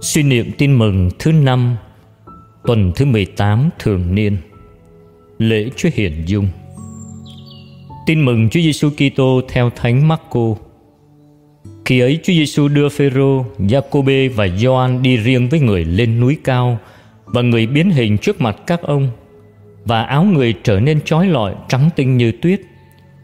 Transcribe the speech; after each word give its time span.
Suy 0.00 0.22
niệm 0.22 0.52
tin 0.58 0.78
mừng 0.78 1.10
thứ 1.18 1.32
năm 1.32 1.76
Tuần 2.64 2.92
thứ 2.96 3.04
18 3.04 3.70
thường 3.78 4.14
niên 4.14 4.36
Lễ 5.38 5.70
Chúa 5.76 5.88
Hiển 5.94 6.24
Dung. 6.26 6.48
Tin 8.06 8.24
mừng 8.24 8.48
Chúa 8.50 8.60
Giêsu 8.60 8.90
Kitô 8.90 9.40
theo 9.48 9.70
Thánh 9.76 10.08
Marco. 10.08 10.54
Khi 11.84 12.00
ấy 12.00 12.18
Chúa 12.22 12.32
Giêsu 12.32 12.68
đưa 12.68 12.88
Phêrô, 12.88 13.44
Giacôbê 13.58 14.28
và 14.28 14.48
Gioan 14.48 15.02
đi 15.02 15.16
riêng 15.16 15.48
với 15.48 15.60
người 15.60 15.84
lên 15.84 16.20
núi 16.20 16.36
cao 16.44 16.78
và 17.24 17.42
người 17.42 17.66
biến 17.66 17.90
hình 17.90 18.18
trước 18.18 18.40
mặt 18.40 18.56
các 18.66 18.82
ông 18.82 19.10
và 19.84 20.02
áo 20.02 20.24
người 20.24 20.54
trở 20.62 20.80
nên 20.80 21.00
chói 21.00 21.26
lọi 21.26 21.54
trắng 21.68 21.90
tinh 21.96 22.16
như 22.16 22.32
tuyết. 22.32 22.60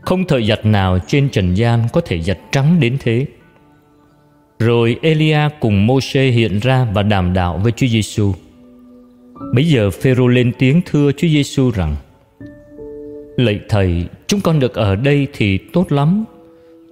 Không 0.00 0.24
thợ 0.24 0.40
giặt 0.40 0.66
nào 0.66 0.98
trên 1.06 1.28
trần 1.28 1.54
gian 1.54 1.80
có 1.92 2.00
thể 2.00 2.22
giặt 2.22 2.38
trắng 2.52 2.80
đến 2.80 2.96
thế 3.00 3.26
rồi 4.62 4.96
Elia 5.02 5.48
cùng 5.60 5.86
Môsê 5.86 6.30
hiện 6.30 6.58
ra 6.58 6.86
và 6.94 7.02
đàm 7.02 7.32
đạo 7.32 7.60
với 7.62 7.72
Chúa 7.72 7.86
Giêsu. 7.86 8.32
Bấy 9.54 9.68
giờ 9.68 9.90
Phêrô 9.90 10.26
lên 10.26 10.52
tiếng 10.58 10.80
thưa 10.86 11.12
Chúa 11.12 11.28
Giêsu 11.28 11.70
rằng: 11.70 11.96
Lạy 13.36 13.60
thầy, 13.68 14.04
chúng 14.26 14.40
con 14.40 14.60
được 14.60 14.74
ở 14.74 14.96
đây 14.96 15.26
thì 15.32 15.58
tốt 15.58 15.92
lắm. 15.92 16.24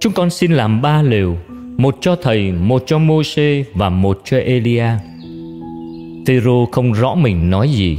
Chúng 0.00 0.12
con 0.12 0.30
xin 0.30 0.52
làm 0.52 0.82
ba 0.82 1.02
lều, 1.02 1.36
một 1.76 1.96
cho 2.00 2.16
thầy, 2.16 2.52
một 2.52 2.82
cho 2.86 2.98
Môsê 2.98 3.64
và 3.74 3.88
một 3.88 4.20
cho 4.24 4.38
Elia. 4.38 4.87
Phêrô 6.26 6.66
không 6.73 6.92
rõ 6.92 7.14
mình 7.14 7.50
nói 7.50 7.68
gì, 7.68 7.98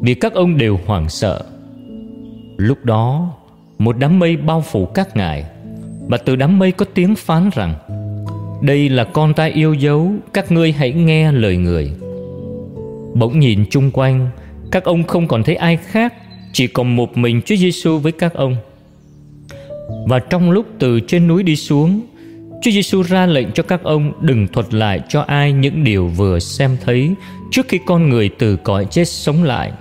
vì 0.00 0.14
các 0.14 0.34
ông 0.34 0.58
đều 0.58 0.80
hoảng 0.86 1.08
sợ. 1.08 1.44
Lúc 2.56 2.84
đó, 2.84 3.30
một 3.78 3.96
đám 3.98 4.18
mây 4.18 4.36
bao 4.36 4.60
phủ 4.60 4.86
các 4.86 5.16
ngài, 5.16 5.44
và 6.08 6.16
từ 6.16 6.36
đám 6.36 6.58
mây 6.58 6.72
có 6.72 6.86
tiếng 6.94 7.14
phán 7.14 7.50
rằng: 7.54 7.74
đây 8.60 8.88
là 8.88 9.04
con 9.04 9.34
ta 9.34 9.44
yêu 9.44 9.74
dấu 9.74 10.12
Các 10.32 10.52
ngươi 10.52 10.72
hãy 10.72 10.92
nghe 10.92 11.32
lời 11.32 11.56
người 11.56 11.90
Bỗng 13.14 13.38
nhìn 13.40 13.64
chung 13.70 13.90
quanh 13.90 14.28
Các 14.70 14.84
ông 14.84 15.04
không 15.04 15.28
còn 15.28 15.42
thấy 15.42 15.54
ai 15.54 15.76
khác 15.76 16.14
Chỉ 16.52 16.66
còn 16.66 16.96
một 16.96 17.16
mình 17.16 17.40
Chúa 17.46 17.56
Giêsu 17.56 17.98
với 17.98 18.12
các 18.12 18.34
ông 18.34 18.56
Và 20.08 20.18
trong 20.18 20.50
lúc 20.50 20.66
từ 20.78 21.00
trên 21.00 21.28
núi 21.28 21.42
đi 21.42 21.56
xuống 21.56 22.00
Chúa 22.62 22.70
Giêsu 22.70 23.02
ra 23.02 23.26
lệnh 23.26 23.52
cho 23.52 23.62
các 23.62 23.82
ông 23.82 24.12
đừng 24.20 24.48
thuật 24.48 24.74
lại 24.74 25.00
cho 25.08 25.20
ai 25.20 25.52
những 25.52 25.84
điều 25.84 26.06
vừa 26.06 26.38
xem 26.38 26.76
thấy 26.84 27.14
trước 27.50 27.68
khi 27.68 27.78
con 27.86 28.08
người 28.08 28.30
từ 28.38 28.56
cõi 28.56 28.86
chết 28.90 29.08
sống 29.08 29.42
lại. 29.42 29.72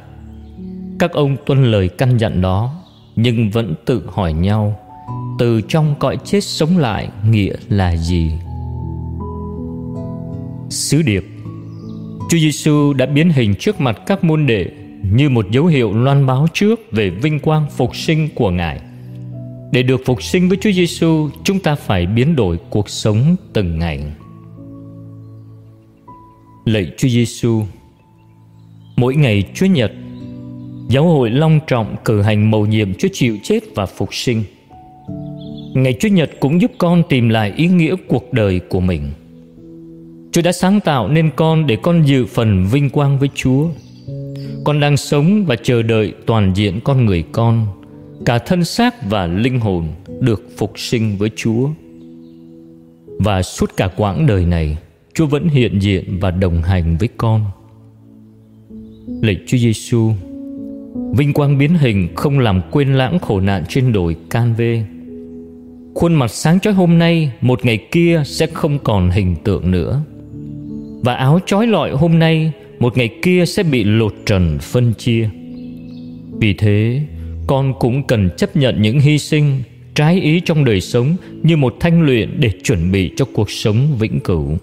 Các 1.00 1.12
ông 1.12 1.38
tuân 1.46 1.72
lời 1.72 1.90
căn 1.90 2.18
dặn 2.18 2.42
đó, 2.42 2.74
nhưng 3.16 3.50
vẫn 3.50 3.74
tự 3.86 4.04
hỏi 4.08 4.34
nhau, 4.34 4.80
từ 5.40 5.62
trong 5.62 5.96
cõi 6.00 6.18
chết 6.26 6.44
sống 6.44 6.78
lại 6.78 7.10
nghĩa 7.30 7.54
là 7.70 7.96
gì? 7.96 8.32
Sứ 10.70 11.02
điệp 11.02 11.26
Chúa 12.30 12.38
Giêsu 12.38 12.94
đã 12.94 13.06
biến 13.06 13.30
hình 13.30 13.56
trước 13.56 13.82
mặt 13.82 14.02
các 14.06 14.24
môn 14.24 14.46
đệ 14.46 14.66
như 15.12 15.30
một 15.30 15.52
dấu 15.52 15.66
hiệu 15.66 15.94
loan 15.94 16.26
báo 16.26 16.48
trước 16.54 16.92
về 16.92 17.10
vinh 17.10 17.40
quang 17.40 17.66
phục 17.78 17.96
sinh 17.96 18.30
của 18.36 18.52
Ngài. 18.52 18.80
Để 19.72 19.84
được 19.84 20.02
phục 20.06 20.24
sinh 20.24 20.50
với 20.50 20.58
Chúa 20.62 20.72
Giêsu, 20.72 21.30
chúng 21.44 21.60
ta 21.60 21.76
phải 21.76 22.06
biến 22.06 22.36
đổi 22.36 22.58
cuộc 22.70 22.90
sống 22.90 23.36
từng 23.54 23.80
ngày. 23.80 24.04
Lạy 26.66 26.92
Chúa 26.98 27.08
Giêsu, 27.08 27.64
mỗi 28.98 29.16
ngày 29.16 29.44
Chúa 29.54 29.66
Nhật, 29.66 29.92
giáo 30.90 31.04
hội 31.04 31.30
long 31.30 31.60
trọng 31.68 31.96
cử 32.06 32.22
hành 32.22 32.52
mầu 32.52 32.66
nhiệm 32.66 32.94
Chúa 32.94 33.10
chịu 33.14 33.38
chết 33.44 33.60
và 33.76 33.86
phục 33.86 34.14
sinh. 34.14 34.44
Ngày 35.74 35.94
Chúa 36.00 36.10
Nhật 36.10 36.32
cũng 36.40 36.62
giúp 36.62 36.72
con 36.78 37.04
tìm 37.10 37.30
lại 37.30 37.54
ý 37.56 37.68
nghĩa 37.68 37.96
cuộc 38.08 38.34
đời 38.34 38.60
của 38.60 38.80
mình– 38.80 39.12
Chúa 40.32 40.42
đã 40.42 40.52
sáng 40.52 40.80
tạo 40.80 41.08
nên 41.08 41.30
con 41.36 41.68
để 41.68 41.76
con 41.76 42.04
dự 42.06 42.26
phần 42.26 42.68
vinh 42.72 42.90
quang 42.90 43.20
với 43.20 43.30
Chúa. 43.36 43.68
Con 44.66 44.80
đang 44.80 44.98
sống 44.98 45.46
và 45.46 45.56
chờ 45.56 45.82
đợi 45.82 46.14
toàn 46.26 46.54
diện 46.56 46.80
con 46.84 47.06
người 47.06 47.24
con, 47.32 47.68
cả 48.26 48.38
thân 48.40 48.64
xác 48.64 49.10
và 49.10 49.28
linh 49.28 49.60
hồn 49.60 49.88
được 50.20 50.44
phục 50.58 50.80
sinh 50.80 51.18
với 51.18 51.30
Chúa. 51.36 51.70
Và 53.20 53.42
suốt 53.42 53.72
cả 53.78 53.90
quãng 53.98 54.28
đời 54.28 54.46
này, 54.46 54.78
Chúa 55.14 55.26
vẫn 55.26 55.48
hiện 55.48 55.80
diện 55.80 56.20
và 56.20 56.32
đồng 56.32 56.62
hành 56.62 56.98
với 56.98 57.10
con. 57.18 57.46
Lạy 59.22 59.38
Chúa 59.48 59.58
Giêsu, 59.58 60.12
vinh 61.14 61.34
quang 61.34 61.58
biến 61.58 61.76
hình 61.76 62.08
không 62.16 62.40
làm 62.40 62.62
quên 62.72 62.94
lãng 62.94 63.20
khổ 63.20 63.40
nạn 63.40 63.64
trên 63.70 63.94
đồi 63.94 64.16
Can 64.30 64.54
Vê. 64.54 64.84
Khuôn 65.96 66.14
mặt 66.14 66.32
sáng 66.32 66.60
chói 66.60 66.74
hôm 66.74 66.98
nay, 66.98 67.32
một 67.42 67.66
ngày 67.66 67.88
kia 67.92 68.24
sẽ 68.26 68.48
không 68.48 68.80
còn 68.80 69.10
hình 69.10 69.36
tượng 69.44 69.72
nữa 69.72 70.04
và 71.04 71.14
áo 71.14 71.40
trói 71.46 71.68
lọi 71.68 71.92
hôm 71.92 72.20
nay, 72.20 72.52
một 72.80 72.98
ngày 72.98 73.10
kia 73.22 73.46
sẽ 73.46 73.64
bị 73.64 73.84
lột 73.84 74.14
trần 74.26 74.58
phân 74.62 74.94
chia. 74.94 75.30
Vì 76.40 76.54
thế, 76.54 77.02
con 77.48 77.74
cũng 77.80 78.08
cần 78.08 78.30
chấp 78.38 78.56
nhận 78.56 78.82
những 78.82 79.00
hy 79.00 79.18
sinh, 79.18 79.64
trái 79.96 80.22
ý 80.22 80.40
trong 80.40 80.66
đời 80.66 80.82
sống 80.82 81.16
như 81.44 81.58
một 81.58 81.76
thanh 81.80 82.02
luyện 82.02 82.40
để 82.40 82.52
chuẩn 82.64 82.92
bị 82.92 83.12
cho 83.16 83.26
cuộc 83.34 83.52
sống 83.52 83.88
vĩnh 84.00 84.20
cửu. 84.20 84.58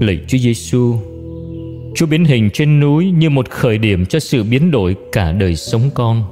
Lạy 0.00 0.18
chúa 0.28 0.38
giêsu, 0.38 0.94
chúa 1.94 2.06
biến 2.06 2.24
hình 2.24 2.50
trên 2.52 2.80
núi 2.80 3.10
như 3.10 3.30
một 3.30 3.50
khởi 3.50 3.78
điểm 3.78 4.06
cho 4.06 4.18
sự 4.18 4.42
biến 4.42 4.70
đổi 4.70 4.96
cả 5.12 5.32
đời 5.32 5.56
sống 5.56 5.90
con. 5.94 6.22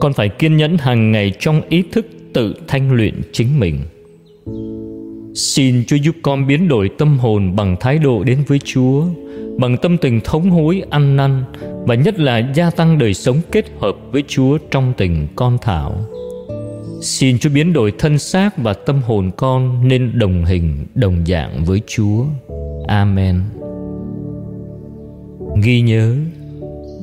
Con 0.00 0.12
phải 0.12 0.28
kiên 0.28 0.56
nhẫn 0.56 0.78
hàng 0.78 1.12
ngày 1.12 1.32
trong 1.40 1.60
ý 1.68 1.82
thức 1.92 2.06
tự 2.32 2.54
thanh 2.68 2.92
luyện 2.92 3.14
chính 3.32 3.58
mình. 3.60 3.78
Xin 5.34 5.84
Chúa 5.86 5.96
giúp 5.96 6.16
con 6.22 6.46
biến 6.46 6.68
đổi 6.68 6.90
tâm 6.98 7.18
hồn 7.18 7.56
bằng 7.56 7.76
thái 7.80 7.98
độ 7.98 8.24
đến 8.24 8.38
với 8.46 8.58
Chúa, 8.64 9.04
bằng 9.58 9.76
tâm 9.76 9.98
tình 9.98 10.20
thống 10.24 10.50
hối 10.50 10.82
ăn 10.90 11.16
năn 11.16 11.44
và 11.86 11.94
nhất 11.94 12.18
là 12.18 12.52
gia 12.54 12.70
tăng 12.70 12.98
đời 12.98 13.14
sống 13.14 13.40
kết 13.52 13.64
hợp 13.80 13.96
với 14.12 14.24
Chúa 14.28 14.58
trong 14.70 14.92
tình 14.96 15.26
con 15.36 15.58
thảo. 15.62 15.94
Xin 17.02 17.38
Chúa 17.38 17.50
biến 17.50 17.72
đổi 17.72 17.92
thân 17.98 18.18
xác 18.18 18.58
và 18.58 18.72
tâm 18.72 19.02
hồn 19.02 19.30
con 19.36 19.88
nên 19.88 20.18
đồng 20.18 20.44
hình, 20.44 20.86
đồng 20.94 21.24
dạng 21.26 21.64
với 21.64 21.82
Chúa. 21.86 22.24
Amen. 22.86 23.40
Ghi 25.62 25.80
nhớ, 25.80 26.16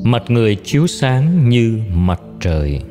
mặt 0.03 0.23
người 0.27 0.55
chiếu 0.55 0.87
sáng 0.87 1.49
như 1.49 1.79
mặt 1.93 2.21
trời. 2.39 2.81